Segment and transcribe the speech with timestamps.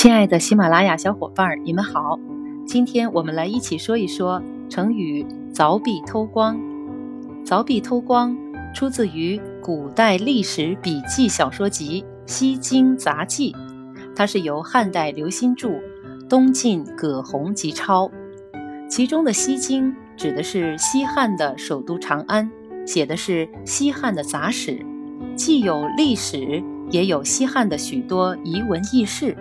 [0.00, 2.18] 亲爱的喜马拉雅小伙伴儿，你们好！
[2.66, 6.58] 今天我们来一起说一说成语“凿壁偷光”。
[7.44, 8.34] 凿壁偷光
[8.74, 13.52] 出自于古代历史笔记小说集《西京杂记》，
[14.16, 15.68] 它是由汉代刘歆著，
[16.30, 18.10] 东晋葛洪辑抄。
[18.88, 22.50] 其中的西京指的是西汉的首都长安，
[22.86, 24.82] 写的是西汉的杂史，
[25.36, 29.36] 既有历史，也有西汉的许多遗文轶事。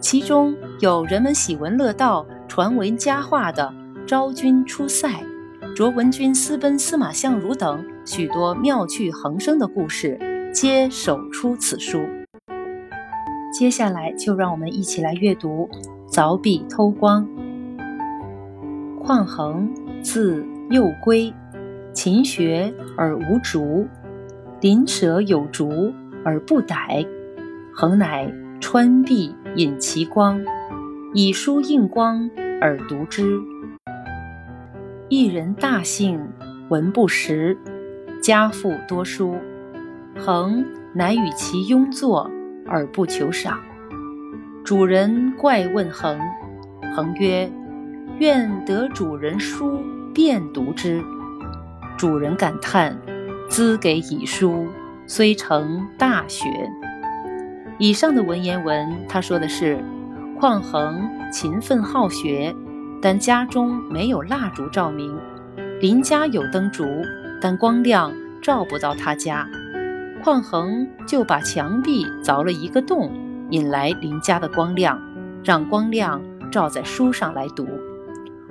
[0.00, 3.72] 其中有人们喜闻乐道、传为佳话的
[4.06, 5.22] 昭君出塞、
[5.76, 10.18] 卓文君私奔司马相如等许多妙趣横生的故事，
[10.54, 12.00] 皆首出此书。
[13.52, 15.68] 接下来就让我们一起来阅读
[16.10, 17.26] 《凿壁偷光》。
[19.04, 19.70] 况衡，
[20.02, 21.32] 字幼归，
[21.92, 23.86] 勤学而无竹，
[24.62, 25.92] 邻舍有竹
[26.24, 27.04] 而不逮，
[27.74, 28.32] 衡乃。
[28.60, 30.38] 穿壁引其光，
[31.14, 32.30] 以书应光
[32.60, 33.40] 而读之。
[35.08, 36.20] 一人大姓，
[36.68, 37.56] 文不识，
[38.22, 39.34] 家父多书，
[40.18, 42.30] 恒乃与其拥坐
[42.66, 43.58] 而不求赏。
[44.62, 46.20] 主人怪问恒，
[46.94, 47.50] 恒曰
[48.20, 49.80] ：“愿得主人书，
[50.14, 51.02] 便读之。”
[51.96, 52.96] 主人感叹
[53.48, 54.66] ：“兹给以书，
[55.06, 56.46] 虽成大学。”
[57.80, 59.82] 以上的文言文，他说的是，
[60.38, 62.54] 况衡勤奋好学，
[63.00, 65.10] 但家中没有蜡烛照明；
[65.80, 66.84] 邻家有灯烛，
[67.40, 69.48] 但光亮照不到他家。
[70.22, 73.10] 况衡就把墙壁凿了一个洞，
[73.48, 75.00] 引来邻家的光亮，
[75.42, 76.20] 让光亮
[76.52, 77.66] 照在书上来读。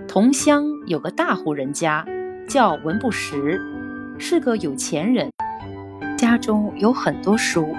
[0.08, 2.04] 同乡有个大户人家，
[2.48, 3.62] 叫文不识，
[4.18, 5.30] 是个有钱人，
[6.18, 7.76] 家中有很多书。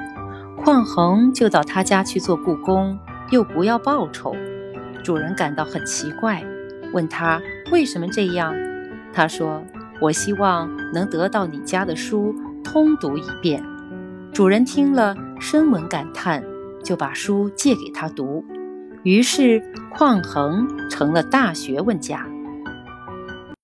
[0.63, 2.99] 况衡就到他家去做故宫，
[3.31, 4.37] 又不要报酬，
[5.03, 6.45] 主人感到很奇怪，
[6.93, 7.41] 问他
[7.73, 8.55] 为什么这样。
[9.11, 9.63] 他说
[10.01, 13.65] ：“我希望能得到你家的书通读一遍。”
[14.35, 16.45] 主人听了，深闻感叹，
[16.85, 18.45] 就把书借给他读。
[19.03, 22.27] 于是况衡成了大学问家。